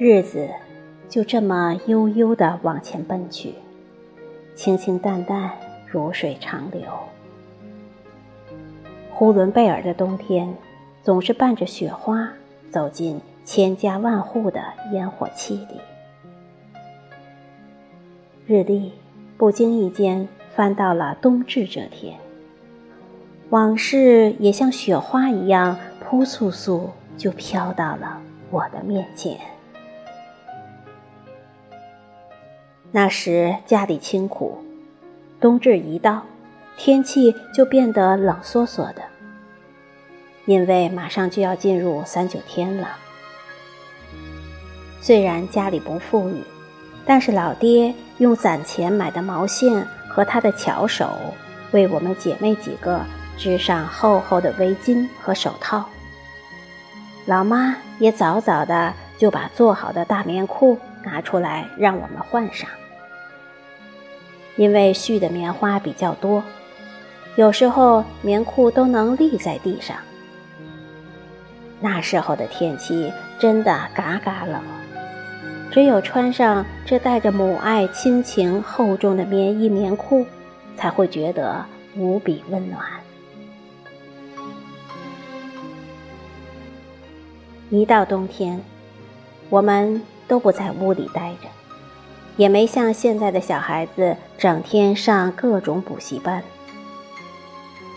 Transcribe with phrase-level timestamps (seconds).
[0.00, 0.48] 日子
[1.08, 3.52] 就这么悠悠的往前奔去，
[4.54, 5.50] 清清淡淡，
[5.88, 6.82] 如水长流。
[9.10, 10.54] 呼伦贝尔的冬天，
[11.02, 12.32] 总是伴着雪花
[12.70, 14.62] 走进千家万户的
[14.92, 15.80] 烟火气里。
[18.46, 18.92] 日历
[19.38, 22.18] 不经意间翻到了冬至这天，
[23.48, 29.40] 往事也像雪花一样扑簌簌就飘到了我的面前。
[32.92, 34.58] 那时家里清苦，
[35.40, 36.22] 冬至一到，
[36.76, 39.00] 天气就变得冷飕飕的。
[40.44, 42.88] 因为马上就要进入三九天了。
[45.00, 46.42] 虽然家里不富裕，
[47.06, 51.16] 但是老爹用攒钱买的毛线和他的巧手，
[51.70, 53.00] 为我们姐妹几个
[53.36, 55.84] 织上厚厚的围巾和手套。
[57.26, 62.68] 老妈也早早的就把做好的大棉裤拿出来让我们换上。
[64.56, 66.42] 因为絮的棉花比较多，
[67.36, 69.96] 有时候棉裤都能立在地上。
[71.80, 74.60] 那时候的天气真的嘎嘎冷，
[75.78, 80.26] 只有穿上这带着母爱亲情厚重的棉衣棉裤，
[80.76, 81.64] 才会觉得
[81.96, 82.82] 无比温暖。
[87.70, 88.60] 一到冬天，
[89.48, 91.48] 我们都不在屋里待着。
[92.36, 96.42] 也没像现在的小孩子整天上各种补习班。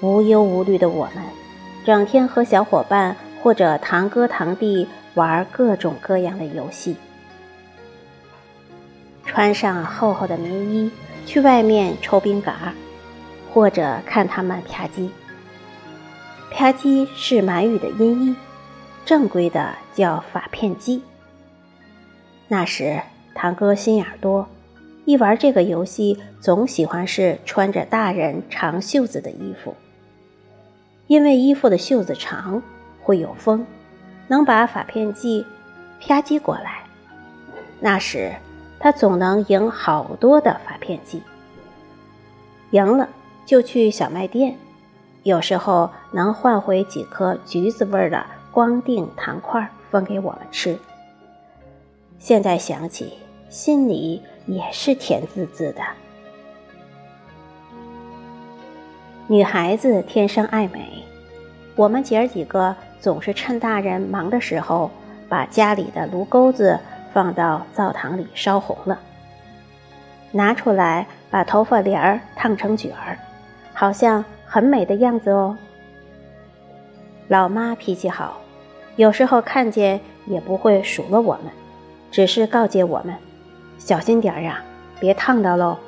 [0.00, 1.22] 无忧无虑的我们，
[1.84, 6.96] 整天和小伙伴或者堂哥堂弟玩各种各样的游戏，
[9.26, 10.90] 穿上厚厚的棉衣
[11.26, 12.54] 去外面抽冰杆，
[13.52, 15.10] 或者看他们啪叽。
[16.50, 18.36] 啪叽是满语的音译，
[19.04, 21.02] 正规的叫法片机。
[22.48, 23.00] 那时。
[23.38, 24.48] 堂哥心眼多，
[25.04, 29.76] 一玩这个游戏，总喜欢是穿着大人长袖子的衣服，
[31.06, 32.62] 因为衣服的袖子长，
[33.02, 33.66] 会有风，
[34.26, 35.44] 能把法片剂
[36.00, 36.84] 啪叽过来。
[37.78, 38.32] 那时
[38.86, 41.20] 他总能赢好多的发片机，
[42.70, 43.08] 赢了
[43.44, 44.56] 就去小卖店，
[45.24, 50.78] 有时候能换回几颗橘子味的光腚糖块分给我们吃。
[52.20, 53.14] 现在想起。
[53.48, 55.82] 心里也是甜滋滋的。
[59.26, 61.04] 女孩子天生爱美，
[61.74, 64.90] 我们姐儿几个总是趁大人忙的时候，
[65.28, 66.78] 把家里的炉钩子
[67.16, 69.00] 放到灶堂里烧红了，
[70.32, 73.16] 拿出来把头发帘儿烫成卷儿，
[73.72, 75.56] 好像很美的样子哦。
[77.28, 78.36] 老妈脾气好，
[78.96, 81.50] 有时候看见也不会数落我们，
[82.10, 83.14] 只是告诫我们。
[83.78, 84.62] 小心点儿呀，
[85.00, 85.78] 别烫到喽。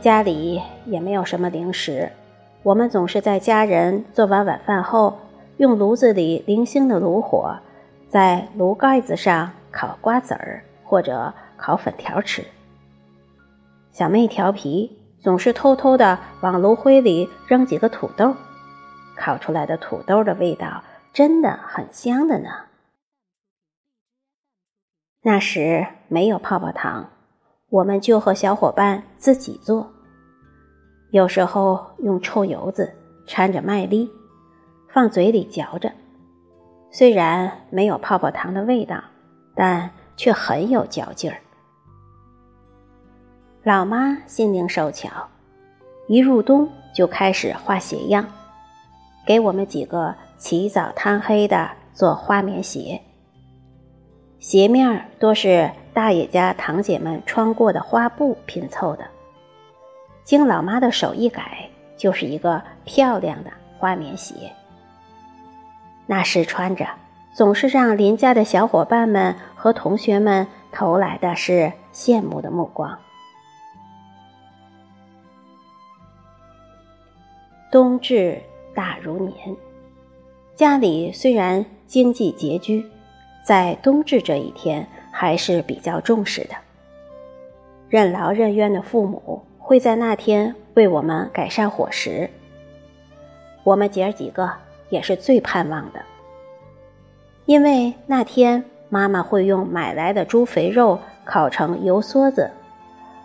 [0.00, 2.10] 家里也没有什么零食，
[2.64, 5.16] 我们总是在家人做完晚饭后，
[5.58, 7.54] 用炉子里零星的炉火，
[8.14, 12.44] 在炉盖子上烤瓜子儿或者烤粉条吃。
[13.90, 18.36] 小妹调皮，总是偷偷的往炉灰里扔几个土豆，
[19.16, 22.50] 烤出来的土豆的味道真的很香的呢。
[25.22, 27.10] 那时没有泡泡糖，
[27.68, 29.92] 我们就和小伙伴自己做。
[31.10, 32.94] 有时候用臭油子
[33.26, 34.08] 掺着麦粒，
[34.88, 35.90] 放嘴里嚼着，
[36.96, 39.02] 虽然没有泡泡糖的味道，
[39.52, 41.38] 但却很有嚼劲儿。
[43.64, 45.10] 老妈心灵手巧，
[46.06, 48.24] 一入冬就开始画鞋样，
[49.26, 53.00] 给我们几个起早贪黑的做花棉鞋。
[54.38, 59.04] 鞋面儿多是大爷家堂姐们穿过的花布拼凑的，
[60.22, 63.50] 经老妈的手一改，就是一个漂亮的
[63.80, 64.52] 花棉鞋。
[66.06, 66.86] 那时穿着，
[67.32, 72.98] 总是让邻家的小伙伴们和同学们投来的是羡慕的目光。
[77.70, 78.40] 冬至
[78.74, 79.56] 大如年，
[80.54, 82.90] 家里虽然经济拮据。
[83.44, 86.54] 在冬至这一天，还是比较重视的。
[87.90, 92.30] 任劳任怨的父母会在那天为我们改善伙食。
[93.62, 94.50] 我们姐儿几个
[94.94, 96.00] 也是最盼望的。
[97.46, 102.50] 因为那天妈妈会用买来的猪肥肉烤成油梭子，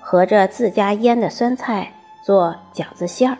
[0.00, 1.92] 和着自家腌的酸菜
[2.24, 3.36] 做饺子馅儿，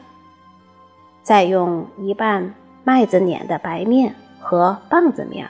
[1.23, 5.49] 再用一半麦子碾的白面和棒子面，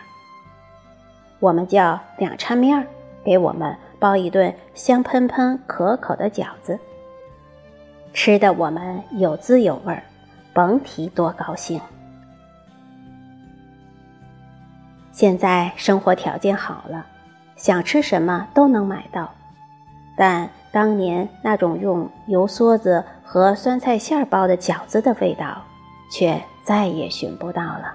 [1.40, 2.86] 我们叫两掺面儿，
[3.24, 6.78] 给我们包一顿香喷喷、可口的饺子，
[8.14, 10.02] 吃的我们有滋有味儿，
[10.54, 11.80] 甭提多高兴。
[15.20, 17.04] 现在生活条件好了，
[17.54, 19.30] 想吃什么都能买到，
[20.16, 25.62] 但当年那种用油梭子和酸菜馅儿包的饺子的味道，
[26.10, 27.92] 却再也寻不到了。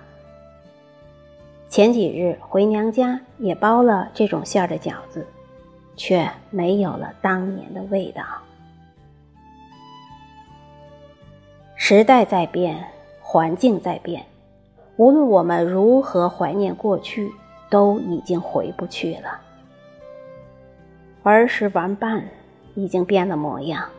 [1.68, 5.25] 前几日回娘家也包了这种馅儿的饺子，
[5.98, 8.24] 却没有了当年的味道。
[11.75, 12.86] 时代在变，
[13.19, 14.24] 环境在变。
[14.97, 17.31] 无论我们如何怀念过去，
[17.69, 19.42] 都已经回不去了。
[21.24, 22.24] 儿时玩伴
[22.75, 23.89] 已经变了模样，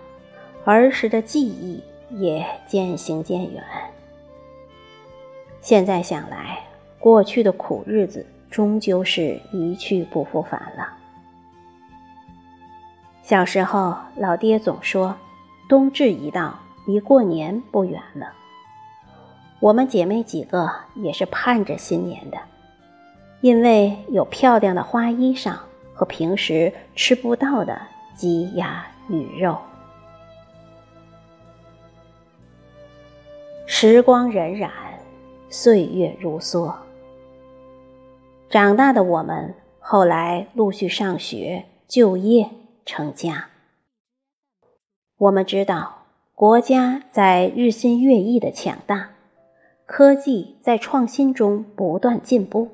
[0.65, 3.63] 儿时的记忆也渐行渐远。
[5.61, 6.61] 现在想来，
[6.99, 10.89] 过去的苦日子终究是一去不复返了。
[13.23, 15.17] 小时候，老爹总说，
[15.69, 16.55] 冬至一到，
[16.87, 18.33] 离过年不远了。
[19.59, 22.39] 我们姐妹几个也是盼着新年的，
[23.41, 25.57] 因为有漂亮的花衣裳
[25.95, 27.81] 和平时吃不到的
[28.15, 29.59] 鸡鸭鱼肉。
[33.65, 34.71] 时光荏苒，
[35.49, 36.73] 岁月如梭。
[38.49, 42.49] 长大的我们后来陆续上学、就业、
[42.85, 43.49] 成家。
[45.19, 46.05] 我们知道，
[46.35, 49.11] 国家在日新月异的强大。
[49.87, 52.69] 科技在创新中不断进步，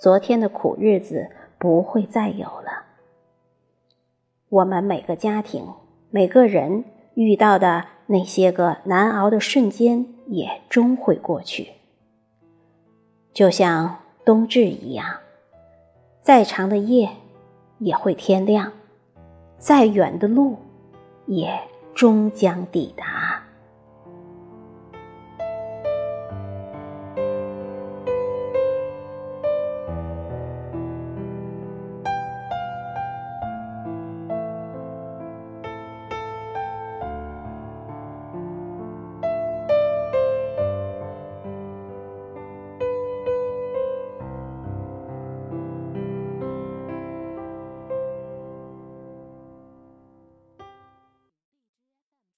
[0.00, 2.84] 昨天的苦日子不会再有了。
[4.48, 5.66] 我们每个家庭、
[6.10, 11.72] 每个人遇到的那些个难熬的瞬间，也终会过去。
[13.32, 15.04] 就像冬至一样，
[16.22, 17.10] 再长的夜
[17.78, 18.72] 也会天亮，
[19.58, 20.56] 再远的路
[21.26, 21.52] 也
[21.96, 23.37] 终将抵达。